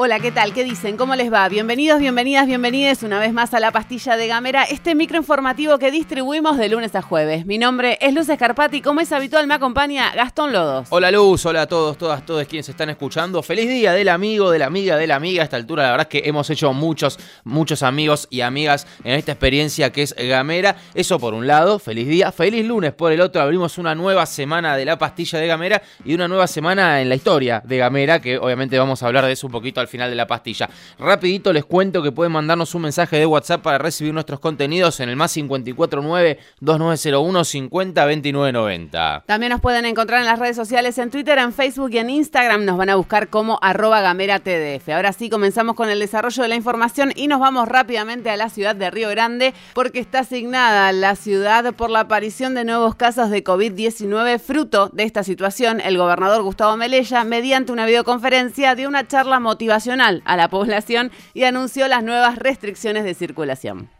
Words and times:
Hola, 0.00 0.20
¿qué 0.20 0.30
tal? 0.30 0.52
¿Qué 0.54 0.62
dicen? 0.62 0.96
¿Cómo 0.96 1.16
les 1.16 1.32
va? 1.32 1.48
Bienvenidos, 1.48 1.98
bienvenidas, 1.98 2.46
bienvenidas 2.46 3.02
una 3.02 3.18
vez 3.18 3.32
más 3.32 3.52
a 3.52 3.58
la 3.58 3.72
pastilla 3.72 4.16
de 4.16 4.28
Gamera, 4.28 4.62
este 4.62 4.94
microinformativo 4.94 5.76
que 5.80 5.90
distribuimos 5.90 6.56
de 6.56 6.68
lunes 6.68 6.94
a 6.94 7.02
jueves. 7.02 7.46
Mi 7.46 7.58
nombre 7.58 7.98
es 8.00 8.14
Luz 8.14 8.28
Escarpati 8.28 8.80
como 8.80 9.00
es 9.00 9.10
habitual 9.10 9.48
me 9.48 9.54
acompaña 9.54 10.12
Gastón 10.14 10.52
Lodos. 10.52 10.86
Hola 10.90 11.10
Luz, 11.10 11.44
hola 11.46 11.62
a 11.62 11.66
todos, 11.66 11.98
todas, 11.98 12.24
todos 12.24 12.46
quienes 12.46 12.68
están 12.68 12.90
escuchando. 12.90 13.42
Feliz 13.42 13.68
día 13.68 13.92
del 13.92 14.08
amigo, 14.08 14.52
de 14.52 14.60
la 14.60 14.66
amiga, 14.66 14.96
de 14.96 15.08
la 15.08 15.16
amiga. 15.16 15.42
A 15.42 15.44
esta 15.44 15.56
altura 15.56 15.82
la 15.82 15.90
verdad 15.90 16.06
es 16.08 16.22
que 16.22 16.28
hemos 16.28 16.48
hecho 16.48 16.72
muchos, 16.72 17.18
muchos 17.42 17.82
amigos 17.82 18.28
y 18.30 18.42
amigas 18.42 18.86
en 19.02 19.14
esta 19.14 19.32
experiencia 19.32 19.90
que 19.90 20.02
es 20.02 20.14
Gamera. 20.16 20.76
Eso 20.94 21.18
por 21.18 21.34
un 21.34 21.48
lado, 21.48 21.80
feliz 21.80 22.06
día. 22.06 22.30
Feliz 22.30 22.64
lunes 22.64 22.92
por 22.92 23.10
el 23.10 23.20
otro. 23.20 23.42
Abrimos 23.42 23.78
una 23.78 23.96
nueva 23.96 24.26
semana 24.26 24.76
de 24.76 24.84
la 24.84 24.96
pastilla 24.96 25.40
de 25.40 25.48
Gamera 25.48 25.82
y 26.04 26.14
una 26.14 26.28
nueva 26.28 26.46
semana 26.46 27.02
en 27.02 27.08
la 27.08 27.16
historia 27.16 27.60
de 27.64 27.78
Gamera, 27.78 28.20
que 28.20 28.38
obviamente 28.38 28.78
vamos 28.78 29.02
a 29.02 29.08
hablar 29.08 29.26
de 29.26 29.32
eso 29.32 29.48
un 29.48 29.52
poquito 29.52 29.80
al 29.80 29.88
final 29.88 29.97
de 30.06 30.14
la 30.14 30.26
pastilla. 30.26 30.68
Rapidito 30.98 31.52
les 31.52 31.64
cuento 31.64 32.02
que 32.02 32.12
pueden 32.12 32.32
mandarnos 32.32 32.74
un 32.74 32.82
mensaje 32.82 33.16
de 33.16 33.26
WhatsApp 33.26 33.62
para 33.62 33.78
recibir 33.78 34.12
nuestros 34.12 34.40
contenidos 34.40 35.00
en 35.00 35.08
el 35.08 35.16
más 35.16 35.36
549-2901 35.36 37.44
502990. 37.44 39.24
También 39.26 39.50
nos 39.50 39.60
pueden 39.60 39.86
encontrar 39.86 40.20
en 40.20 40.26
las 40.26 40.38
redes 40.38 40.56
sociales, 40.56 40.98
en 40.98 41.10
Twitter, 41.10 41.38
en 41.38 41.52
Facebook 41.52 41.90
y 41.92 41.98
en 41.98 42.10
Instagram. 42.10 42.64
Nos 42.64 42.76
van 42.76 42.90
a 42.90 42.96
buscar 42.96 43.28
como 43.28 43.58
arroba 43.62 44.00
gamera 44.00 44.40
TDF. 44.40 44.88
Ahora 44.90 45.12
sí, 45.12 45.30
comenzamos 45.30 45.74
con 45.74 45.88
el 45.88 45.98
desarrollo 45.98 46.42
de 46.42 46.48
la 46.48 46.54
información 46.54 47.12
y 47.16 47.28
nos 47.28 47.40
vamos 47.40 47.68
rápidamente 47.68 48.30
a 48.30 48.36
la 48.36 48.50
ciudad 48.50 48.76
de 48.76 48.90
Río 48.90 49.08
Grande 49.08 49.54
porque 49.74 50.00
está 50.00 50.20
asignada 50.20 50.92
la 50.92 51.16
ciudad 51.16 51.74
por 51.74 51.90
la 51.90 52.00
aparición 52.00 52.54
de 52.54 52.64
nuevos 52.64 52.94
casos 52.94 53.30
de 53.30 53.42
COVID-19. 53.42 54.38
Fruto 54.38 54.90
de 54.92 55.04
esta 55.04 55.24
situación, 55.24 55.80
el 55.80 55.96
gobernador 55.96 56.42
Gustavo 56.42 56.76
Melella, 56.76 57.24
mediante 57.24 57.72
una 57.72 57.86
videoconferencia, 57.86 58.74
dio 58.74 58.88
una 58.88 59.06
charla 59.06 59.40
motivacional 59.40 59.77
a 59.86 60.36
la 60.36 60.48
población 60.48 61.10
y 61.34 61.44
anunció 61.44 61.86
las 61.88 62.02
nuevas 62.02 62.38
restricciones 62.38 63.04
de 63.04 63.14
circulación. 63.14 63.90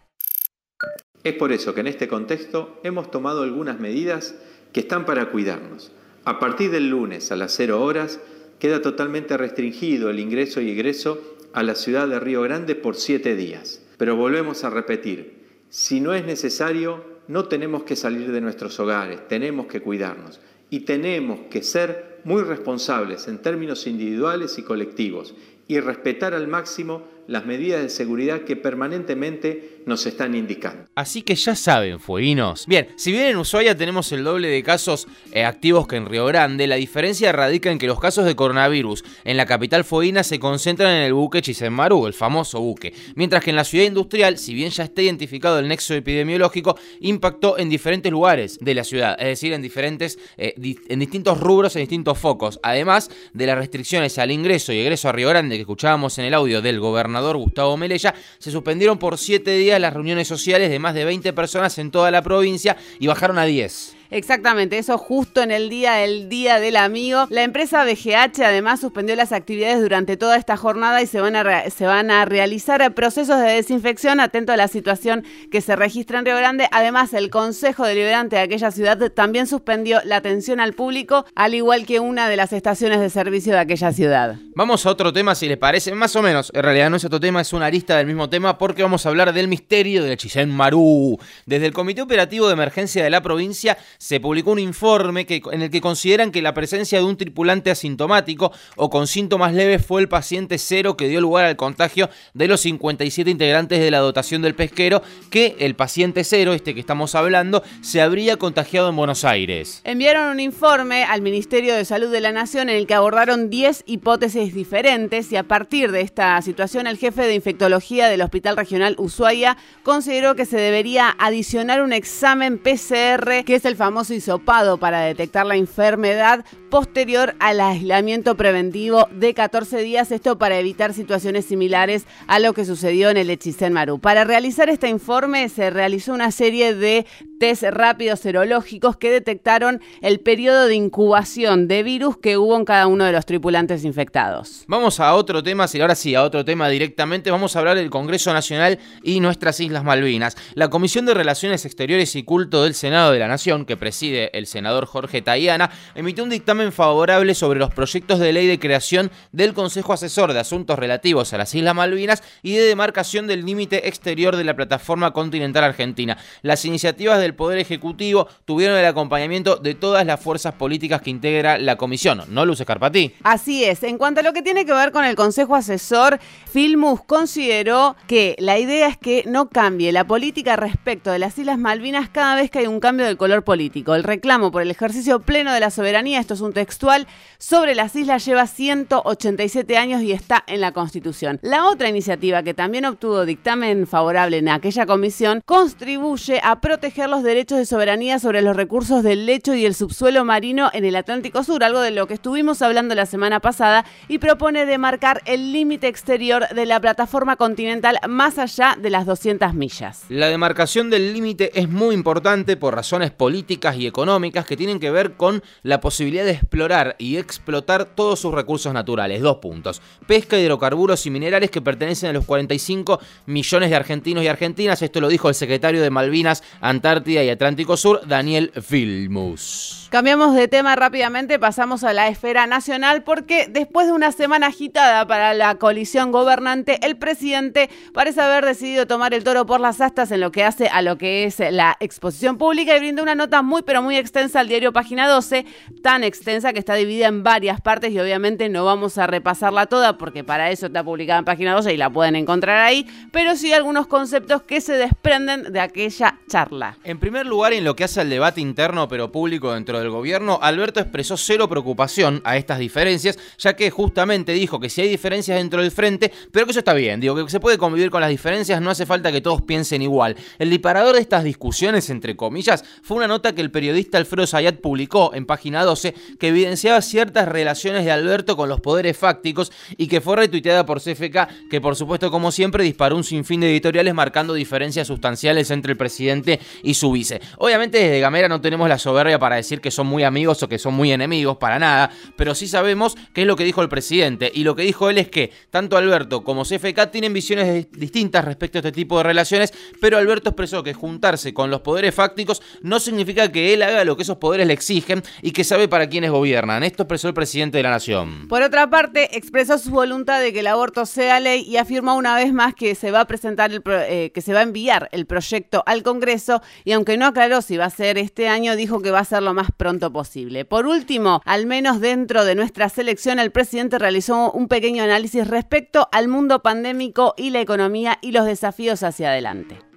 Es 1.25 1.35
por 1.35 1.53
eso 1.53 1.75
que 1.75 1.81
en 1.81 1.87
este 1.87 2.09
contexto 2.09 2.81
hemos 2.83 3.11
tomado 3.11 3.43
algunas 3.43 3.79
medidas 3.79 4.35
que 4.73 4.81
están 4.81 5.05
para 5.05 5.31
cuidarnos. 5.31 5.93
A 6.25 6.39
partir 6.39 6.71
del 6.71 6.89
lunes 6.89 7.31
a 7.33 7.37
las 7.37 7.53
0 7.53 7.83
horas 7.83 8.21
queda 8.59 8.83
totalmente 8.83 9.37
restringido 9.37 10.11
el 10.11 10.19
ingreso 10.21 10.61
y 10.61 10.71
egreso 10.71 11.23
a 11.53 11.63
la 11.63 11.75
ciudad 11.75 12.09
de 12.09 12.21
Río 12.21 12.43
Grande 12.43 12.75
por 12.75 12.97
siete 12.97 13.37
días. 13.37 13.83
Pero 13.97 14.17
volvemos 14.17 14.65
a 14.65 14.71
repetir, 14.71 15.47
si 15.71 16.01
no 16.01 16.15
es 16.15 16.25
necesario, 16.25 17.05
no 17.29 17.45
tenemos 17.47 17.85
que 17.85 17.97
salir 17.97 18.33
de 18.33 18.41
nuestros 18.41 18.79
hogares, 18.81 19.27
tenemos 19.29 19.67
que 19.67 19.81
cuidarnos 19.81 20.41
y 20.71 20.81
tenemos 20.81 21.41
que 21.51 21.63
ser 21.63 22.18
muy 22.29 22.43
responsables 22.43 23.27
en 23.27 23.39
términos 23.39 23.87
individuales 23.87 24.59
y 24.59 24.63
colectivos 24.63 25.35
y 25.67 25.81
respetar 25.81 26.35
al 26.35 26.47
máximo 26.47 27.03
las 27.27 27.47
medidas 27.47 27.81
de 27.81 27.89
seguridad 27.89 28.43
que 28.43 28.55
permanentemente 28.55 29.78
nos 29.89 30.07
están 30.07 30.35
indicando. 30.35 30.85
Así 30.95 31.23
que 31.23 31.35
ya 31.35 31.57
saben, 31.57 31.99
fueguinos. 31.99 32.67
Bien, 32.67 32.89
si 32.97 33.11
bien 33.11 33.27
en 33.27 33.39
Ushuaia 33.39 33.77
tenemos 33.77 34.13
el 34.13 34.23
doble 34.23 34.49
de 34.49 34.63
casos 34.63 35.09
eh, 35.33 35.45
activos 35.45 35.89
que 35.89 35.97
en 35.97 36.07
Río 36.07 36.27
Grande, 36.27 36.67
la 36.67 36.77
diferencia 36.77 37.33
radica 37.33 37.71
en 37.71 37.79
que 37.79 37.87
los 37.87 37.99
casos 37.99 38.25
de 38.25 38.37
coronavirus 38.37 39.05
en 39.25 39.37
la 39.37 39.47
capital 39.47 39.85
fueguina 39.85 40.23
se 40.23 40.39
concentran 40.39 40.95
en 40.95 41.03
el 41.03 41.15
buque 41.15 41.43
Chisenmaru, 41.43 42.07
el 42.07 42.15
famoso 42.15 42.61
buque, 42.61 42.93
mientras 43.15 43.43
que 43.43 43.51
en 43.51 43.57
la 43.57 43.65
ciudad 43.65 43.87
industrial, 43.87 44.39
si 44.39 44.55
bien 44.55 44.71
ya 44.71 44.85
está 44.85 45.03
identificado 45.03 45.59
el 45.59 45.69
nexo 45.69 45.95
epidemiológico, 45.95 46.79
impactó 47.01 47.59
en 47.59 47.69
diferentes 47.69 48.13
lugares 48.13 48.59
de 48.61 48.75
la 48.75 48.85
ciudad, 48.85 49.17
es 49.19 49.27
decir, 49.27 49.53
en 49.53 49.63
diferentes, 49.63 50.19
eh, 50.37 50.55
en 50.89 50.99
distintos 50.99 51.41
rubros, 51.41 51.75
en 51.77 51.81
distintos 51.81 52.19
focos, 52.19 52.61
además 52.63 53.11
de 53.33 53.47
las 53.47 53.57
restricciones 53.57 54.19
al 54.19 54.31
ingreso 54.31 54.73
y 54.73 54.81
egreso 54.81 55.09
a 55.09 55.13
Río 55.13 55.31
Grande 55.31 55.57
que 55.57 55.63
escuchábamos 55.63 56.19
en 56.19 56.27
el 56.27 56.35
audio 56.35 56.61
del 56.61 56.79
gobernador 56.79 57.37
Gustavo 57.37 57.77
Melella, 57.77 58.15
se 58.39 58.51
suspendieron 58.51 58.99
por 58.99 59.17
siete 59.17 59.57
días 59.57 59.78
las 59.79 59.93
reuniones 59.93 60.29
sociales 60.29 60.71
de 60.71 60.79
más 60.79 60.95
de 60.95 61.05
20 61.05 61.33
personas 61.33 61.79
en 61.79 61.91
toda 61.91 62.11
la 62.11 62.23
provincia 62.23 62.77
y 62.99 63.07
bajaron 63.07 63.39
a 63.39 63.45
10. 63.45 63.98
Exactamente, 64.11 64.79
eso 64.79 64.97
justo 64.97 65.43
en 65.43 65.51
el 65.51 65.69
día 65.69 65.95
del 65.95 66.29
Día 66.29 66.61
del 66.61 66.77
Amigo. 66.77 67.27
La 67.29 67.43
empresa 67.43 67.85
BGH 67.85 68.43
además 68.43 68.81
suspendió 68.81 69.15
las 69.17 69.33
actividades 69.33 69.81
durante 69.81 70.17
toda 70.17 70.37
esta 70.37 70.57
jornada 70.57 71.03
y 71.03 71.07
se 71.07 71.21
van 71.21 71.37
a, 71.37 71.69
se 71.71 71.87
van 71.87 72.11
a 72.11 72.25
realizar 72.25 72.95
procesos 72.95 73.39
de 73.41 73.53
desinfección 73.53 74.21
atento 74.21 74.53
a 74.53 74.57
la 74.57 74.69
situación 74.69 75.25
que 75.51 75.61
se 75.61 75.77
registra 75.77 76.19
en 76.19 76.25
Río 76.25 76.37
Grande. 76.37 76.69
Además, 76.71 77.13
el 77.13 77.29
Consejo 77.31 77.85
Deliberante 77.85 78.37
de 78.37 78.43
aquella 78.43 78.71
ciudad 78.71 78.99
también 79.13 79.47
suspendió 79.47 80.01
la 80.05 80.17
atención 80.17 80.61
al 80.61 80.73
público, 80.73 81.27
al 81.35 81.55
igual 81.55 81.85
que 81.85 82.01
una 82.01 82.29
de 82.29 82.37
las 82.37 82.53
estaciones 82.53 83.01
de 83.01 83.11
servicio 83.11 83.53
de 83.53 83.59
aquella 83.59 83.93
ciudad. 83.93 84.37
Vamos 84.55 84.87
a 84.87 84.91
otro 84.91 85.13
tema, 85.13 85.35
si 85.35 85.49
les 85.49 85.59
parece, 85.59 85.95
más 85.95 86.17
o 86.17 86.23
menos. 86.23 86.51
En 86.55 86.63
realidad 86.63 86.91
no 86.91 86.97
es 86.97 87.05
otro 87.05 87.21
tema, 87.21 87.41
es 87.41 87.53
una 87.53 87.67
arista 87.67 87.97
del 87.97 88.07
mismo 88.07 88.29
tema 88.31 88.59
porque 88.59 88.83
vamos 88.83 89.05
a 89.05 89.09
hablar 89.11 89.33
del 89.33 89.49
misterio 89.49 90.03
del 90.03 90.17
Chichen 90.17 90.51
Marú. 90.51 91.19
Desde 91.47 91.67
el 91.67 91.73
Comité 91.73 92.03
Operativo 92.03 92.47
de 92.47 92.55
Emergencia 92.55 93.05
de 93.05 93.11
la 93.11 93.23
provincia 93.23 93.77
se 93.99 94.21
publicó 94.21 94.53
un 94.53 94.61
informe 94.61 95.27
que, 95.27 95.43
en 95.51 95.63
el 95.63 95.71
que 95.71 95.81
consideran 95.81 96.31
que 96.31 96.41
la 96.41 96.55
presencia 96.55 96.99
de 96.99 97.05
un 97.05 97.17
tripulante 97.17 97.71
asintomático 97.71 98.53
o 98.77 98.91
con 98.91 99.09
síntomas 99.09 99.53
leves 99.53 99.85
fue 99.85 100.01
el 100.01 100.09
paciente 100.09 100.57
cero 100.59 100.97
que 100.97 101.09
dio 101.09 101.21
lugar 101.21 101.47
al 101.47 101.57
contagio 101.57 102.09
de 102.33 102.47
los 102.47 102.61
57 102.61 103.29
integrantes 103.29 103.81
de 103.81 103.91
la 103.91 103.99
dotación 103.99 104.41
del 104.43 104.55
pesquero, 104.55 105.03
que 105.31 105.57
el 105.59 105.75
paciente 105.75 106.23
cero, 106.23 106.53
este 106.53 106.75
que 106.75 106.81
estamos 106.81 107.17
hablando, 107.17 107.65
se 107.81 108.01
habría 108.01 108.37
contagiado 108.37 108.89
en 108.89 108.97
Buenos 108.97 109.25
Aires. 109.25 109.81
Enviaron 109.83 110.31
un 110.31 110.41
informe 110.41 111.03
al 111.03 111.21
Ministerio 111.21 111.75
de 111.75 111.85
Salud 111.85 112.13
de 112.13 112.21
la 112.21 112.31
Nación 112.31 112.69
en 112.69 112.77
el 112.77 112.87
que 112.87 112.95
abordaron 112.95 113.51
10 113.51 113.83
hipótesis 113.87 114.55
diferentes 114.55 115.33
y 115.33 115.37
a 115.37 115.43
partir 115.43 115.91
de 115.91 116.03
esta 116.03 116.41
situación 116.43 116.87
el 116.87 116.99
jefe 116.99 117.23
de 117.23 117.35
infectología 117.35 118.07
del 118.07 118.23
Hospital 118.23 118.57
Regional 118.57 118.95
Ushuaia 118.99 119.57
consideró 119.83 120.37
que 120.37 120.47
se 120.47 120.57
debería 120.57 121.17
adicionar 121.19 121.83
un 121.83 121.93
examen 121.93 122.59
PCR, 122.59 123.45
que 123.45 123.57
es 123.57 123.65
el 123.65 123.75
famoso 123.75 123.88
hisopado 124.11 124.79
para 124.79 125.01
detectar 125.01 125.47
la 125.47 125.57
enfermedad 125.57 126.45
posterior 126.71 127.35
al 127.41 127.61
aislamiento 127.61 128.37
preventivo 128.37 129.09
de 129.11 129.35
14 129.35 129.79
días, 129.79 130.13
esto 130.13 130.39
para 130.39 130.59
evitar 130.59 130.93
situaciones 130.93 131.47
similares 131.47 132.07
a 132.27 132.39
lo 132.39 132.53
que 132.53 132.65
sucedió 132.65 133.11
en 133.11 133.17
el 133.17 133.31
Echisen 133.31 133.73
Maru. 133.73 133.99
Para 133.99 134.25
realizar 134.25 134.69
este 134.69 134.89
informe 134.89 135.49
se 135.49 135.71
realizó 135.71 136.13
una 136.13 136.31
serie 136.31 136.75
de 136.75 137.07
test 137.39 137.63
rápidos 137.63 138.21
serológicos 138.21 138.97
que 138.97 139.11
detectaron 139.11 139.81
el 140.03 140.21
periodo 140.21 140.67
de 140.67 140.75
incubación 140.75 141.69
de 141.69 141.83
virus 141.83 142.19
que 142.19 142.37
hubo 142.37 142.57
en 142.57 142.65
cada 142.65 142.87
uno 142.87 143.05
de 143.05 143.13
los 143.13 143.25
tripulantes 143.27 143.85
infectados. 143.85 144.65
Vamos 144.67 145.01
a 145.01 145.15
otro 145.15 145.43
tema, 145.43 145.67
ahora 145.81 145.95
sí, 145.95 146.15
a 146.15 146.23
otro 146.23 146.45
tema 146.45 146.69
directamente, 146.69 147.31
vamos 147.31 147.55
a 147.55 147.61
hablar 147.61 147.77
del 147.77 147.91
Congreso 147.91 148.33
Nacional 148.33 148.79
y 149.03 149.21
nuestras 149.21 149.61
Islas 149.61 149.85
Malvinas. 149.85 150.37
La 150.55 150.69
Comisión 150.69 151.07
de 151.07 151.15
Relaciones 151.15 151.65
Exteriores 151.65 152.15
y 152.17 152.25
Culto 152.25 152.65
del 152.65 152.75
Senado 152.75 153.13
de 153.13 153.19
la 153.19 153.29
Nación, 153.29 153.65
que 153.65 153.77
preside 153.79 154.37
el 154.37 154.47
senador 154.47 154.87
Jorge 154.87 155.23
Tayana, 155.23 155.71
emitió 155.95 156.25
un 156.25 156.31
dictamen 156.31 156.73
favorable 156.73 157.35
sobre 157.35 157.59
los 157.59 157.73
proyectos 157.73 158.19
de 158.19 158.33
ley 158.33 158.47
de 158.47 158.59
creación 158.59 159.11
del 159.33 159.55
Consejo 159.55 159.93
Asesor 159.93 160.33
de 160.33 160.41
Asuntos 160.41 160.79
Relativos 160.79 161.33
a 161.33 161.39
las 161.39 161.55
Islas 161.55 161.75
Malvinas 161.75 162.23
y 162.43 162.53
de 162.53 162.63
demarcación 162.63 163.27
del 163.27 163.45
límite 163.45 163.89
exterior 163.89 164.37
de 164.37 164.45
la 164.45 164.55
plataforma 164.55 165.13
continental 165.13 165.65
argentina. 165.65 166.19
Las 166.43 166.65
iniciativas 166.65 167.21
del 167.21 167.35
Poder 167.35 167.59
Ejecutivo 167.59 168.29
tuvieron 168.45 168.77
el 168.77 168.87
acompañamiento 168.87 169.57
de 169.57 169.75
todas 169.75 170.05
las 170.05 170.21
fuerzas 170.21 170.55
políticas 170.55 171.03
que 171.03 171.11
integra 171.11 171.59
la 171.59 171.77
comisión, 171.77 172.23
¿no, 172.29 172.45
Luz 172.45 172.61
Escarpatí? 172.61 173.15
Así 173.23 173.65
es. 173.65 173.83
En 173.83 173.99
cuanto 173.99 174.21
a 174.21 174.23
lo 174.23 174.33
que 174.33 174.43
tiene 174.43 174.67
que 174.67 174.73
ver 174.73 174.93
con 174.93 175.05
el 175.05 175.17
Consejo 175.17 175.55
Asesor, 175.55 176.19
Filmus 176.51 177.03
consideró 177.05 177.97
que 178.07 178.37
la 178.39 178.59
idea 178.59 178.89
es 178.89 178.97
que 178.97 179.25
no 179.27 179.49
cambie 179.49 179.93
la 179.93 180.05
política 180.05 180.57
respecto 180.57 181.11
de 181.11 181.19
las 181.19 181.39
Islas 181.39 181.59
Malvinas 181.59 182.09
cada 182.09 182.35
vez 182.35 182.51
que 182.51 182.61
hay 182.61 182.67
un 182.67 182.81
cambio 182.81 183.07
del 183.07 183.17
color 183.17 183.45
político. 183.45 183.68
El 183.75 184.03
reclamo 184.03 184.51
por 184.51 184.63
el 184.63 184.71
ejercicio 184.71 185.21
pleno 185.21 185.53
de 185.53 185.61
la 185.61 185.71
soberanía, 185.71 186.21
esto 186.21 186.35
es 186.35 186.41
un 186.41 186.53
textual, 186.53 187.07
sobre 187.39 187.75
las 187.75 187.95
islas 187.95 188.25
lleva 188.25 188.47
187 188.47 189.77
años 189.77 190.03
y 190.03 190.13
está 190.13 190.43
en 190.47 190.61
la 190.61 190.73
Constitución. 190.73 191.39
La 191.43 191.67
otra 191.67 191.89
iniciativa 191.89 192.43
que 192.43 192.55
también 192.55 192.87
obtuvo 192.87 193.27
dictamen 193.27 193.87
favorable 193.87 194.39
en 194.39 194.49
aquella 194.49 194.87
comisión 194.87 195.43
contribuye 195.45 196.41
a 196.43 196.61
proteger 196.61 197.11
los 197.11 197.23
derechos 197.23 197.59
de 197.59 197.67
soberanía 197.67 198.19
sobre 198.19 198.43
los 198.43 198.57
recursos 198.57 199.03
del 199.03 199.27
lecho 199.27 199.55
y 199.55 199.67
el 199.67 199.75
subsuelo 199.75 200.25
marino 200.25 200.71
en 200.73 200.85
el 200.85 200.97
Atlántico 200.97 201.45
Sur, 201.45 201.63
algo 201.63 201.81
de 201.81 201.91
lo 201.91 202.07
que 202.07 202.15
estuvimos 202.15 202.63
hablando 202.63 202.95
la 202.95 203.07
semana 203.07 203.41
pasada, 203.41 203.85
y 204.09 204.19
propone 204.19 204.67
demarcar 204.67 205.23
el 205.27 205.53
límite 205.53 205.89
exterior 205.89 206.49
de 206.49 206.67
la 206.67 206.81
plataforma 206.81 207.37
continental 207.37 207.99
más 208.09 208.39
allá 208.39 208.77
de 208.81 208.91
las 208.91 209.05
200 209.05 209.53
millas. 209.55 210.05
La 210.09 210.29
demarcación 210.29 210.91
del 210.91 211.13
límite 211.13 211.51
es 211.59 211.69
muy 211.69 211.95
importante 211.95 212.57
por 212.57 212.75
razones 212.75 213.11
políticas 213.11 213.58
y 213.59 213.87
económicas 213.87 214.47
que 214.47 214.57
tienen 214.57 214.79
que 214.79 214.91
ver 214.91 215.15
con 215.15 215.43
la 215.63 215.81
posibilidad 215.81 216.25
de 216.25 216.33
explorar 216.33 216.97
y 216.99 217.17
explotar 217.17 217.85
todos 217.85 218.21
sus 218.21 218.33
recursos 218.33 218.73
naturales. 218.73 219.21
Dos 219.21 219.39
puntos. 219.39 219.83
Pesca, 220.07 220.39
hidrocarburos 220.39 221.05
y 221.07 221.11
minerales 221.11 221.51
que 221.51 221.61
pertenecen 221.61 222.11
a 222.11 222.13
los 222.13 222.25
45 222.25 223.01
millones 223.27 223.71
de 223.71 223.77
argentinos 223.77 224.23
y 224.23 224.29
argentinas. 224.29 224.81
Esto 224.83 225.01
lo 225.01 225.09
dijo 225.09 225.29
el 225.29 225.35
secretario 225.35 225.83
de 225.83 225.91
Malvinas, 225.91 226.43
Antártida 226.61 227.23
y 227.25 227.31
Atlántico 227.31 227.77
Sur, 227.77 228.07
Daniel 228.07 228.53
Filmus. 228.63 229.89
Cambiamos 229.91 230.35
de 230.35 230.49
tema 230.49 230.77
rápidamente, 230.77 231.39
pasamos 231.39 231.83
a 231.83 231.95
la 231.95 232.09
esfera 232.09 232.47
nacional 232.47 233.05
porque 233.05 233.47
después 233.49 233.87
de 233.87 233.95
una 233.95 234.13
semana 234.13 234.49
agitada 234.49 235.07
para 235.07 235.33
la 235.33 235.55
coalición 235.55 236.13
gobernante, 236.13 236.79
el 236.87 236.99
presidente 236.99 237.71
parece 237.95 238.21
haber 238.21 238.45
decidido 238.45 238.87
tomar 238.87 239.15
el 239.15 239.25
toro 239.25 239.47
por 239.47 239.61
las 239.61 239.81
astas 239.81 240.11
en 240.11 240.21
lo 240.21 240.31
que 240.31 240.45
hace 240.45 240.69
a 240.69 240.83
lo 240.83 240.99
que 240.99 241.25
es 241.25 241.39
la 241.39 241.79
exposición 241.81 242.37
pública 242.37 242.77
y 242.77 242.81
brinda 242.81 243.03
una 243.03 243.15
nota 243.15 243.41
muy 243.49 243.63
pero 243.63 243.83
muy 243.83 243.97
extensa 243.97 244.41
al 244.41 244.49
diario 244.49 244.73
Página 244.73 245.09
12, 245.09 245.47
tan 245.83 246.05
extensa 246.05 246.53
que 246.53 246.59
está 246.59 246.75
dividida 246.75 247.09
en 247.09 247.25
varias 247.25 247.61
partes 247.61 247.93
y 247.93 247.99
obviamente 247.99 248.49
no 248.49 248.65
vamos 248.65 248.99
a 248.99 249.07
repasarla 249.07 249.67
toda 249.67 249.97
porque 249.97 250.23
para 250.23 250.51
eso 250.51 250.67
está 250.67 250.85
publicada 250.85 251.19
en 251.19 251.25
Página 251.25 251.55
12 251.55 251.73
y 251.73 251.77
la 251.79 251.91
pueden 251.91 252.15
encontrar 252.15 252.59
ahí, 252.59 252.87
pero 253.11 253.35
sí 253.37 253.53
algunos 253.53 253.87
conceptos 253.87 254.43
que 254.43 254.61
se 254.61 254.75
desprenden 254.75 255.53
de 255.53 255.61
aquella 255.61 256.19
charla. 256.29 256.77
En 256.85 256.99
primer 256.99 257.27
lugar, 257.27 257.55
en 257.55 257.65
lo 257.65 257.75
que 257.75 257.85
hace 257.85 258.03
al 258.03 258.11
debate 258.11 258.41
interno 258.41 258.87
pero 258.87 259.11
público 259.11 259.55
dentro 259.55 259.79
del 259.81 259.89
gobierno, 259.89 260.39
Alberto 260.43 260.81
expresó 260.81 261.17
cero 261.17 261.49
preocupación 261.49 262.21
a 262.25 262.37
estas 262.37 262.59
diferencias, 262.59 263.19
ya 263.39 263.57
que 263.57 263.71
justamente 263.71 264.33
dijo 264.33 264.61
que 264.61 264.69
si 264.69 264.83
hay 264.83 264.89
diferencias 264.89 265.39
dentro 265.39 265.63
del 265.63 265.71
frente, 265.71 266.13
pero 266.31 266.45
que 266.45 266.51
eso 266.51 266.61
está 266.61 266.75
bien, 266.75 267.01
digo 267.01 267.15
que 267.17 267.31
se 267.31 267.41
puede 267.41 267.57
convivir 267.57 267.91
con 267.91 268.03
las 268.03 268.11
diferencias, 268.11 268.61
no 268.61 268.69
hace 268.69 268.85
falta 268.85 269.11
que 269.11 269.23
todos 269.23 269.41
piensen 269.41 269.81
igual. 269.81 270.17
El 270.39 270.51
disparador 270.51 270.95
de 270.97 271.01
estas 271.01 271.25
discusiones, 271.25 271.89
entre 271.89 272.15
comillas, 272.15 272.63
fue 272.83 272.99
una 272.99 273.09
nota 273.09 273.28
que 273.35 273.41
el 273.41 273.51
periodista 273.51 273.99
Alfredo 273.99 274.27
Zayat 274.27 274.61
publicó 274.61 275.15
en 275.15 275.27
página 275.27 275.65
12 275.65 275.95
que 276.19 276.29
evidenciaba 276.29 276.81
ciertas 276.83 277.29
relaciones 277.29 277.85
de 277.85 277.91
Alberto 277.91 278.37
con 278.37 278.49
los 278.49 278.61
poderes 278.61 278.97
fácticos 278.97 279.53
y 279.77 279.89
que 279.89 280.01
fue 280.01 280.17
retuiteada 280.17 280.67
por 280.67 280.81
CFK, 280.81 281.49
que 281.51 281.61
por 281.61 281.77
supuesto 281.77 282.11
como 282.11 282.33
siempre 282.33 282.65
disparó 282.65 282.97
un 282.97 283.05
sinfín 283.05 283.41
de 283.41 283.51
editoriales 283.51 283.95
marcando 283.95 284.35
diferencias 284.35 284.87
sustanciales 284.87 285.51
entre 285.51 285.73
el 285.73 285.79
presidente 285.79 286.41
y 286.63 286.75
su 286.75 286.93
vice. 286.93 287.21
Obviamente 287.39 287.79
desde 287.79 288.01
Gamera 288.01 288.29
no 288.29 288.41
tenemos 288.41 288.69
la 288.69 288.79
soberbia 288.79 289.19
para 289.19 289.37
decir 289.37 289.61
que 289.61 289.71
son 289.71 289.87
muy 289.87 290.05
amigos 290.05 290.43
o 290.43 290.49
que 290.49 290.59
son 290.59 290.75
muy 290.75 290.93
enemigos, 290.93 291.37
para 291.37 291.59
nada, 291.59 291.91
pero 292.17 292.35
sí 292.35 292.49
sabemos 292.49 292.95
qué 293.13 293.23
es 293.23 293.27
lo 293.27 293.37
que 293.37 293.45
dijo 293.45 293.63
el 293.63 293.69
presidente. 293.69 294.31
Y 294.35 294.45
lo 294.45 294.55
que 294.55 294.63
dijo 294.63 294.91
él 294.91 294.99
es 294.99 295.09
que 295.09 295.33
tanto 295.51 295.77
Alberto 295.77 296.25
como 296.25 296.45
CFK 296.45 296.91
tienen 296.91 297.13
visiones 297.13 297.71
distintas 297.73 298.25
respecto 298.25 298.59
a 298.59 298.61
este 298.61 298.73
tipo 298.73 298.99
de 298.99 299.05
relaciones, 299.05 299.53
pero 299.81 299.99
Alberto 299.99 300.31
expresó 300.31 300.63
que 300.63 300.75
juntarse 300.75 301.35
con 301.35 301.51
los 301.51 301.61
poderes 301.61 301.95
fácticos 301.95 302.43
no 302.63 302.81
significa 302.81 303.18
que 303.27 303.53
él 303.55 303.63
haga 303.63 303.85
lo 303.85 303.97
que 303.97 304.05
esos 304.05 304.19
poderes 304.19 304.47
le 304.47 304.53
exigen 304.53 305.03
y 305.23 305.33
que 305.33 305.43
sabe 305.43 305.67
para 305.67 305.89
quiénes 305.89 306.13
gobiernan. 306.13 306.63
Esto 306.63 306.85
expresó 306.85 307.09
el 307.09 307.15
presidente 307.15 307.57
de 307.57 307.65
la 307.65 307.71
Nación. 307.71 308.29
Por 308.29 308.43
otra 308.43 308.71
parte, 308.71 309.17
expresó 309.17 309.59
su 309.59 309.71
voluntad 309.71 310.21
de 310.21 310.33
que 310.33 310.41
el 310.41 310.47
aborto 310.47 310.87
sea 310.87 311.19
ley 311.19 311.43
y 311.43 311.57
afirmó 311.57 311.97
una 311.97 312.15
vez 312.15 312.33
más 312.33 312.55
que 312.55 312.77
se 312.77 312.93
va 312.93 313.01
a 313.01 313.07
presentar 313.07 313.51
el 313.51 313.63
eh, 313.67 314.13
que 314.15 314.21
se 314.21 314.33
va 314.33 314.41
a 314.41 314.43
enviar 314.45 314.89
el 314.93 315.07
proyecto 315.07 315.65
al 315.67 315.83
Congreso 315.83 316.43
y 316.65 316.73
aunque 316.73 316.97
no 316.97 317.07
aclaró 317.07 317.43
si 317.43 317.57
va 317.57 317.65
a 317.65 317.71
ser 317.71 317.99
este 317.99 318.29
año, 318.29 318.55
dijo 318.55 318.81
que 318.81 318.91
va 318.91 319.01
a 319.01 319.05
ser 319.05 319.23
lo 319.23 319.35
más 319.35 319.49
pronto 319.57 319.93
posible. 319.93 320.45
Por 320.45 320.67
último, 320.67 321.23
al 321.25 321.47
menos 321.47 321.81
dentro 321.81 322.25
de 322.25 322.35
nuestra 322.35 322.69
selección, 322.69 323.19
el 323.19 323.33
presidente 323.33 323.79
realizó 323.79 324.31
un 324.33 324.49
pequeño 324.49 324.85
análisis 324.85 325.27
respecto 325.27 325.89
al 325.93 326.09
mundo 326.09 326.43
pandémico 326.43 327.15
y 327.17 327.31
la 327.31 327.41
economía 327.41 327.99
y 328.03 328.13
los 328.13 328.27
desafíos 328.27 328.83
hacia 328.83 329.11
adelante. 329.11 329.68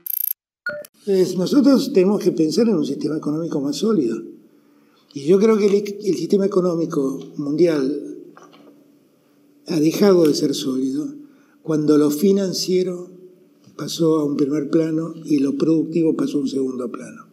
Pues 1.05 1.37
nosotros 1.37 1.91
tenemos 1.93 2.23
que 2.23 2.31
pensar 2.31 2.67
en 2.67 2.75
un 2.75 2.85
sistema 2.85 3.17
económico 3.17 3.59
más 3.59 3.77
sólido. 3.77 4.21
Y 5.13 5.25
yo 5.25 5.39
creo 5.39 5.57
que 5.57 5.65
el, 5.65 5.73
el 5.73 6.15
sistema 6.15 6.45
económico 6.45 7.19
mundial 7.37 8.17
ha 9.67 9.79
dejado 9.79 10.25
de 10.25 10.33
ser 10.33 10.53
sólido 10.53 11.07
cuando 11.63 11.97
lo 11.97 12.09
financiero 12.09 13.09
pasó 13.75 14.19
a 14.19 14.25
un 14.25 14.37
primer 14.37 14.69
plano 14.69 15.13
y 15.25 15.39
lo 15.39 15.57
productivo 15.57 16.15
pasó 16.15 16.37
a 16.37 16.41
un 16.41 16.47
segundo 16.47 16.91
plano 16.91 17.31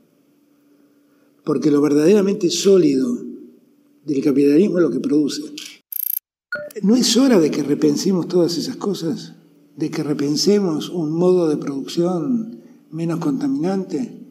porque 1.48 1.70
lo 1.70 1.80
verdaderamente 1.80 2.50
sólido 2.50 3.24
del 4.04 4.22
capitalismo 4.22 4.76
es 4.76 4.82
lo 4.82 4.90
que 4.90 5.00
produce. 5.00 5.44
¿No 6.82 6.94
es 6.94 7.16
hora 7.16 7.40
de 7.40 7.50
que 7.50 7.62
repensemos 7.62 8.28
todas 8.28 8.58
esas 8.58 8.76
cosas? 8.76 9.32
¿De 9.74 9.90
que 9.90 10.02
repensemos 10.02 10.90
un 10.90 11.10
modo 11.10 11.48
de 11.48 11.56
producción 11.56 12.60
menos 12.90 13.20
contaminante? 13.20 14.26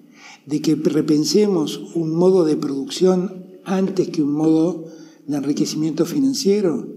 ¿De 0.45 0.61
que 0.61 0.75
repensemos 0.75 1.77
un 1.95 2.15
modo 2.15 2.45
de 2.45 2.55
producción 2.55 3.45
antes 3.65 4.09
que 4.09 4.23
un 4.23 4.33
modo 4.33 4.85
de 5.25 5.37
enriquecimiento 5.37 6.05
financiero? 6.05 6.87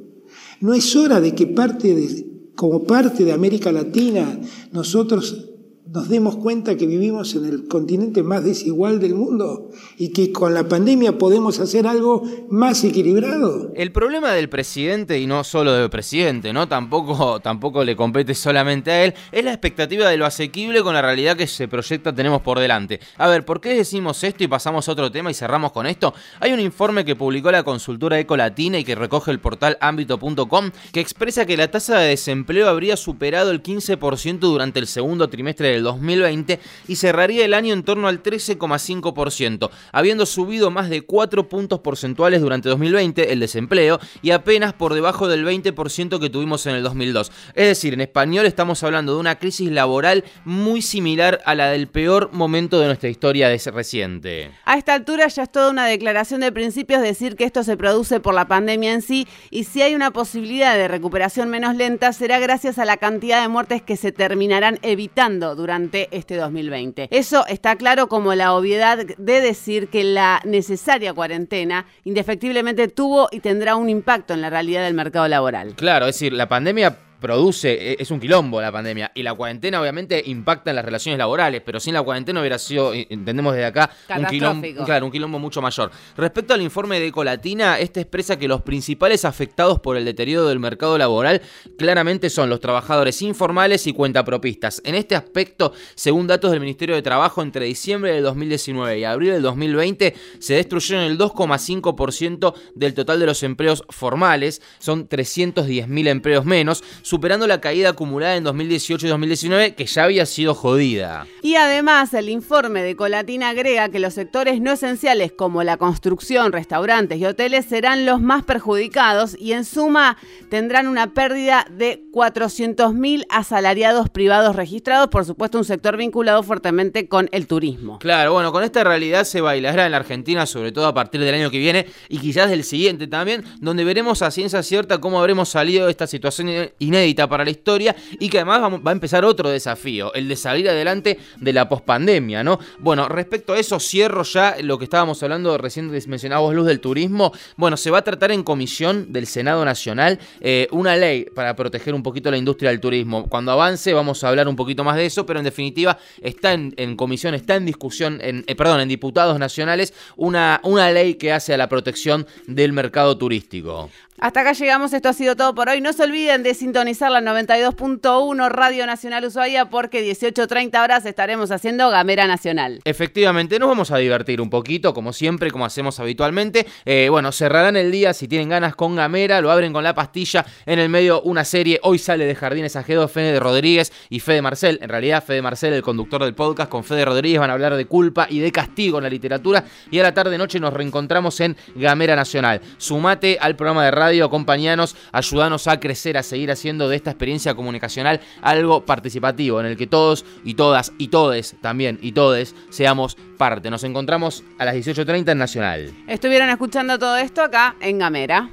¿No 0.60 0.74
es 0.74 0.94
hora 0.94 1.20
de 1.20 1.34
que 1.34 1.46
parte 1.46 1.94
de, 1.94 2.50
como 2.54 2.84
parte 2.84 3.24
de 3.24 3.32
América 3.32 3.72
Latina 3.72 4.40
nosotros 4.72 5.49
nos 5.92 6.08
demos 6.08 6.36
cuenta 6.36 6.76
que 6.76 6.86
vivimos 6.86 7.34
en 7.34 7.46
el 7.46 7.66
continente 7.66 8.22
más 8.22 8.44
desigual 8.44 9.00
del 9.00 9.16
mundo 9.16 9.70
y 9.98 10.12
que 10.12 10.30
con 10.30 10.54
la 10.54 10.68
pandemia 10.68 11.18
podemos 11.18 11.58
hacer 11.58 11.84
algo 11.88 12.22
más 12.48 12.84
equilibrado. 12.84 13.72
El 13.74 13.90
problema 13.90 14.32
del 14.32 14.48
presidente, 14.48 15.18
y 15.18 15.26
no 15.26 15.42
solo 15.42 15.72
del 15.72 15.90
presidente, 15.90 16.52
¿no? 16.52 16.68
Tampoco, 16.68 17.40
tampoco 17.40 17.82
le 17.82 17.96
compete 17.96 18.36
solamente 18.36 18.92
a 18.92 19.04
él, 19.04 19.14
es 19.32 19.44
la 19.44 19.50
expectativa 19.50 20.08
de 20.08 20.16
lo 20.16 20.26
asequible 20.26 20.82
con 20.82 20.94
la 20.94 21.02
realidad 21.02 21.36
que 21.36 21.48
se 21.48 21.66
proyecta 21.66 22.14
tenemos 22.14 22.40
por 22.42 22.60
delante. 22.60 23.00
A 23.16 23.26
ver, 23.26 23.44
¿por 23.44 23.60
qué 23.60 23.74
decimos 23.74 24.22
esto 24.22 24.44
y 24.44 24.48
pasamos 24.48 24.88
a 24.88 24.92
otro 24.92 25.10
tema 25.10 25.32
y 25.32 25.34
cerramos 25.34 25.72
con 25.72 25.86
esto? 25.86 26.14
Hay 26.38 26.52
un 26.52 26.60
informe 26.60 27.04
que 27.04 27.16
publicó 27.16 27.50
la 27.50 27.64
consultora 27.64 28.20
Ecolatina 28.20 28.78
y 28.78 28.84
que 28.84 28.94
recoge 28.94 29.32
el 29.32 29.40
portal 29.40 29.76
ámbito.com 29.80 30.70
que 30.92 31.00
expresa 31.00 31.46
que 31.46 31.56
la 31.56 31.68
tasa 31.68 31.98
de 31.98 32.10
desempleo 32.10 32.68
habría 32.68 32.96
superado 32.96 33.50
el 33.50 33.60
15% 33.60 34.38
durante 34.38 34.78
el 34.78 34.86
segundo 34.86 35.28
trimestre 35.28 35.68
del 35.68 35.79
2020 35.82 36.60
y 36.88 36.96
cerraría 36.96 37.44
el 37.44 37.54
año 37.54 37.72
en 37.72 37.82
torno 37.82 38.08
al 38.08 38.22
13,5%, 38.22 39.70
habiendo 39.92 40.26
subido 40.26 40.70
más 40.70 40.90
de 40.90 41.02
4 41.02 41.48
puntos 41.48 41.80
porcentuales 41.80 42.40
durante 42.40 42.68
2020 42.68 43.32
el 43.32 43.40
desempleo 43.40 43.98
y 44.22 44.32
apenas 44.32 44.72
por 44.72 44.94
debajo 44.94 45.28
del 45.28 45.46
20% 45.46 46.20
que 46.20 46.30
tuvimos 46.30 46.66
en 46.66 46.74
el 46.74 46.82
2002. 46.82 47.32
Es 47.54 47.66
decir, 47.66 47.94
en 47.94 48.00
español 48.00 48.46
estamos 48.46 48.82
hablando 48.82 49.14
de 49.14 49.20
una 49.20 49.38
crisis 49.38 49.70
laboral 49.70 50.24
muy 50.44 50.82
similar 50.82 51.40
a 51.44 51.54
la 51.54 51.70
del 51.70 51.88
peor 51.88 52.30
momento 52.32 52.80
de 52.80 52.86
nuestra 52.86 53.08
historia 53.08 53.48
reciente. 53.72 54.50
A 54.64 54.76
esta 54.76 54.94
altura 54.94 55.26
ya 55.28 55.42
es 55.42 55.52
toda 55.52 55.70
una 55.70 55.86
declaración 55.86 56.40
de 56.40 56.52
principios 56.52 57.02
decir 57.02 57.36
que 57.36 57.44
esto 57.44 57.62
se 57.62 57.76
produce 57.76 58.20
por 58.20 58.34
la 58.34 58.48
pandemia 58.48 58.92
en 58.92 59.02
sí 59.02 59.26
y 59.50 59.64
si 59.64 59.82
hay 59.82 59.94
una 59.94 60.10
posibilidad 60.10 60.76
de 60.76 60.88
recuperación 60.88 61.48
menos 61.48 61.76
lenta 61.76 62.12
será 62.12 62.38
gracias 62.38 62.78
a 62.78 62.84
la 62.84 62.96
cantidad 62.96 63.42
de 63.42 63.48
muertes 63.48 63.82
que 63.82 63.96
se 63.96 64.12
terminarán 64.12 64.78
evitando 64.82 65.54
durante 65.54 65.69
durante 65.70 66.08
este 66.10 66.34
2020. 66.34 67.06
Eso 67.12 67.46
está 67.46 67.76
claro 67.76 68.08
como 68.08 68.34
la 68.34 68.54
obviedad 68.54 68.98
de 69.06 69.40
decir 69.40 69.86
que 69.86 70.02
la 70.02 70.40
necesaria 70.44 71.14
cuarentena 71.14 71.86
indefectiblemente 72.02 72.88
tuvo 72.88 73.28
y 73.30 73.38
tendrá 73.38 73.76
un 73.76 73.88
impacto 73.88 74.34
en 74.34 74.40
la 74.40 74.50
realidad 74.50 74.82
del 74.82 74.94
mercado 74.94 75.28
laboral. 75.28 75.74
Claro, 75.76 76.06
es 76.06 76.16
decir, 76.16 76.32
la 76.32 76.48
pandemia 76.48 76.98
produce, 77.20 77.92
e, 77.92 77.96
es 77.98 78.10
un 78.10 78.18
quilombo 78.18 78.60
la 78.60 78.72
pandemia. 78.72 79.12
Y 79.14 79.22
la 79.22 79.34
cuarentena 79.34 79.80
obviamente 79.80 80.22
impacta 80.26 80.70
en 80.70 80.76
las 80.76 80.84
relaciones 80.84 81.18
laborales, 81.18 81.62
pero 81.64 81.78
sin 81.78 81.94
la 81.94 82.02
cuarentena 82.02 82.40
hubiera 82.40 82.58
sido, 82.58 82.92
entendemos 82.94 83.54
desde 83.54 83.66
acá, 83.66 83.90
un 84.16 84.24
quilombo, 84.26 84.84
claro, 84.84 85.06
un 85.06 85.12
quilombo 85.12 85.38
mucho 85.38 85.62
mayor. 85.62 85.90
Respecto 86.16 86.54
al 86.54 86.62
informe 86.62 87.00
de 87.00 87.08
Ecolatina, 87.08 87.78
este 87.78 88.00
expresa 88.00 88.38
que 88.38 88.48
los 88.48 88.62
principales 88.62 89.24
afectados 89.24 89.80
por 89.80 89.96
el 89.96 90.04
deterioro 90.04 90.48
del 90.48 90.58
mercado 90.58 90.98
laboral 90.98 91.42
claramente 91.78 92.30
son 92.30 92.50
los 92.50 92.60
trabajadores 92.60 93.22
informales 93.22 93.86
y 93.86 93.92
cuentapropistas. 93.92 94.80
En 94.84 94.94
este 94.94 95.14
aspecto, 95.14 95.72
según 95.94 96.26
datos 96.26 96.50
del 96.50 96.60
Ministerio 96.60 96.94
de 96.94 97.02
Trabajo, 97.02 97.42
entre 97.42 97.66
diciembre 97.66 98.12
del 98.12 98.22
2019 98.24 98.98
y 98.98 99.04
abril 99.04 99.32
del 99.32 99.42
2020 99.42 100.14
se 100.38 100.54
destruyeron 100.54 101.04
el 101.04 101.18
2,5% 101.18 102.54
del 102.74 102.94
total 102.94 103.20
de 103.20 103.26
los 103.26 103.42
empleos 103.42 103.84
formales, 103.88 104.62
son 104.78 105.08
310.000 105.08 106.08
empleos 106.08 106.44
menos, 106.44 106.82
superando 107.10 107.48
la 107.48 107.60
caída 107.60 107.88
acumulada 107.88 108.36
en 108.36 108.44
2018 108.44 109.04
y 109.04 109.10
2019 109.10 109.74
que 109.74 109.84
ya 109.84 110.04
había 110.04 110.24
sido 110.26 110.54
jodida. 110.54 111.26
Y 111.42 111.56
además 111.56 112.14
el 112.14 112.28
informe 112.28 112.84
de 112.84 112.94
Colatina 112.94 113.48
agrega 113.48 113.88
que 113.88 113.98
los 113.98 114.14
sectores 114.14 114.60
no 114.60 114.70
esenciales 114.70 115.32
como 115.32 115.64
la 115.64 115.76
construcción, 115.76 116.52
restaurantes 116.52 117.18
y 117.18 117.26
hoteles 117.26 117.66
serán 117.66 118.06
los 118.06 118.20
más 118.20 118.44
perjudicados 118.44 119.36
y 119.36 119.54
en 119.54 119.64
suma 119.64 120.18
tendrán 120.50 120.86
una 120.86 121.12
pérdida 121.12 121.66
de 121.68 122.00
400.000 122.12 123.26
asalariados 123.28 124.08
privados 124.08 124.54
registrados, 124.54 125.08
por 125.08 125.24
supuesto 125.24 125.58
un 125.58 125.64
sector 125.64 125.96
vinculado 125.96 126.44
fuertemente 126.44 127.08
con 127.08 127.28
el 127.32 127.48
turismo. 127.48 127.98
Claro, 127.98 128.34
bueno, 128.34 128.52
con 128.52 128.62
esta 128.62 128.84
realidad 128.84 129.24
se 129.24 129.40
bailará 129.40 129.86
en 129.86 129.90
la 129.90 129.98
Argentina, 129.98 130.46
sobre 130.46 130.70
todo 130.70 130.86
a 130.86 130.94
partir 130.94 131.20
del 131.20 131.34
año 131.34 131.50
que 131.50 131.58
viene 131.58 131.86
y 132.08 132.18
quizás 132.18 132.50
del 132.50 132.62
siguiente 132.62 133.08
también, 133.08 133.42
donde 133.60 133.82
veremos 133.82 134.22
a 134.22 134.30
ciencia 134.30 134.62
cierta 134.62 134.98
cómo 134.98 135.18
habremos 135.18 135.48
salido 135.48 135.86
de 135.86 135.90
esta 135.90 136.06
situación 136.06 136.70
inédita 136.78 136.99
inédita 137.00 137.28
para 137.28 137.44
la 137.44 137.50
historia 137.50 137.96
y 138.18 138.28
que 138.28 138.38
además 138.38 138.80
va 138.84 138.90
a 138.90 138.92
empezar 138.92 139.24
otro 139.24 139.50
desafío, 139.50 140.12
el 140.14 140.28
de 140.28 140.36
salir 140.36 140.68
adelante 140.68 141.18
de 141.38 141.52
la 141.52 141.68
pospandemia, 141.68 142.44
¿no? 142.44 142.58
Bueno, 142.78 143.08
respecto 143.08 143.54
a 143.54 143.58
eso, 143.58 143.80
cierro 143.80 144.22
ya 144.22 144.56
lo 144.62 144.78
que 144.78 144.84
estábamos 144.84 145.22
hablando 145.22 145.56
recién 145.58 145.90
mencionábamos 145.90 146.54
Luz 146.54 146.66
del 146.66 146.80
Turismo. 146.80 147.32
Bueno, 147.56 147.76
se 147.76 147.90
va 147.90 147.98
a 147.98 148.02
tratar 148.02 148.32
en 148.32 148.42
comisión 148.42 149.12
del 149.12 149.26
Senado 149.26 149.64
Nacional 149.64 150.18
eh, 150.40 150.68
una 150.70 150.96
ley 150.96 151.26
para 151.34 151.56
proteger 151.56 151.94
un 151.94 152.02
poquito 152.02 152.30
la 152.30 152.36
industria 152.36 152.70
del 152.70 152.80
turismo. 152.80 153.26
Cuando 153.28 153.52
avance 153.52 153.92
vamos 153.92 154.22
a 154.22 154.28
hablar 154.28 154.48
un 154.48 154.56
poquito 154.56 154.84
más 154.84 154.96
de 154.96 155.06
eso, 155.06 155.24
pero 155.24 155.38
en 155.38 155.44
definitiva 155.44 155.98
está 156.20 156.52
en, 156.52 156.96
comisión, 156.96 157.34
está 157.34 157.56
en 157.56 157.64
discusión, 157.64 158.18
en, 158.22 158.44
eh, 158.46 158.54
perdón, 158.54 158.80
en 158.80 158.88
diputados 158.88 159.38
nacionales, 159.38 159.94
una, 160.16 160.60
una 160.64 160.90
ley 160.90 161.14
que 161.14 161.32
hace 161.32 161.54
a 161.54 161.56
la 161.56 161.68
protección 161.68 162.26
del 162.46 162.72
mercado 162.72 163.16
turístico. 163.16 163.90
Hasta 164.20 164.42
acá 164.42 164.52
llegamos, 164.52 164.92
esto 164.92 165.08
ha 165.08 165.14
sido 165.14 165.34
todo 165.34 165.54
por 165.54 165.70
hoy. 165.70 165.80
No 165.80 165.94
se 165.94 166.02
olviden 166.02 166.42
de 166.42 166.52
sintonizar 166.52 166.89
la 166.98 167.20
92.1 167.20 168.48
Radio 168.48 168.84
Nacional 168.84 169.24
Ushuaia 169.24 169.70
porque 169.70 170.02
18.30 170.02 170.82
horas 170.82 171.06
estaremos 171.06 171.52
haciendo 171.52 171.88
Gamera 171.88 172.26
Nacional. 172.26 172.80
Efectivamente, 172.84 173.60
nos 173.60 173.68
vamos 173.68 173.92
a 173.92 173.98
divertir 173.98 174.40
un 174.40 174.50
poquito, 174.50 174.92
como 174.92 175.12
siempre, 175.12 175.52
como 175.52 175.64
hacemos 175.64 176.00
habitualmente. 176.00 176.66
Eh, 176.84 177.06
bueno, 177.08 177.30
cerrarán 177.30 177.76
el 177.76 177.92
día 177.92 178.12
si 178.12 178.26
tienen 178.26 178.48
ganas 178.48 178.74
con 178.74 178.96
Gamera, 178.96 179.40
lo 179.40 179.52
abren 179.52 179.72
con 179.72 179.84
la 179.84 179.94
pastilla. 179.94 180.44
En 180.66 180.80
el 180.80 180.88
medio 180.88 181.22
una 181.22 181.44
serie, 181.44 181.78
hoy 181.84 181.98
sale 181.98 182.24
de 182.24 182.34
Jardines 182.34 182.74
Ajedo, 182.74 183.06
Fede 183.06 183.38
Rodríguez 183.38 183.92
y 184.08 184.18
Fede 184.18 184.42
Marcel. 184.42 184.80
En 184.82 184.88
realidad, 184.88 185.22
Fede 185.24 185.42
Marcel, 185.42 185.72
el 185.72 185.82
conductor 185.82 186.24
del 186.24 186.34
podcast, 186.34 186.68
con 186.68 186.82
Fede 186.82 187.04
Rodríguez 187.04 187.38
van 187.38 187.50
a 187.50 187.52
hablar 187.52 187.76
de 187.76 187.86
culpa 187.86 188.26
y 188.28 188.40
de 188.40 188.50
castigo 188.50 188.98
en 188.98 189.04
la 189.04 189.10
literatura. 189.10 189.64
Y 189.92 190.00
a 190.00 190.02
la 190.02 190.12
tarde-noche 190.12 190.58
nos 190.58 190.74
reencontramos 190.74 191.38
en 191.40 191.56
Gamera 191.76 192.16
Nacional. 192.16 192.60
Sumate 192.78 193.38
al 193.40 193.54
programa 193.54 193.84
de 193.84 193.92
radio 193.92 194.28
compañeros, 194.28 194.96
ayúdanos 195.12 195.68
a 195.68 195.78
crecer, 195.78 196.18
a 196.18 196.24
seguir 196.24 196.50
haciendo 196.80 196.88
de 196.88 196.96
esta 196.96 197.10
experiencia 197.10 197.54
comunicacional 197.54 198.20
algo 198.42 198.84
participativo, 198.84 199.60
en 199.60 199.66
el 199.66 199.76
que 199.76 199.86
todos 199.86 200.24
y 200.44 200.54
todas 200.54 200.92
y 200.98 201.08
todes 201.08 201.56
también 201.60 201.98
y 202.00 202.12
todes 202.12 202.54
seamos 202.70 203.16
parte. 203.36 203.70
Nos 203.70 203.84
encontramos 203.84 204.42
a 204.58 204.64
las 204.64 204.74
18.30 204.74 205.32
en 205.32 205.38
Nacional. 205.38 205.94
Estuvieron 206.06 206.48
escuchando 206.48 206.98
todo 206.98 207.16
esto 207.16 207.42
acá 207.42 207.76
en 207.80 207.98
Gamera. 207.98 208.50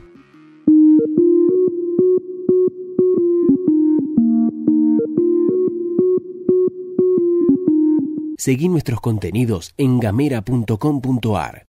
Seguí 8.38 8.70
nuestros 8.70 9.02
contenidos 9.02 9.74
en 9.78 10.00
gamera.com.ar. 10.00 11.66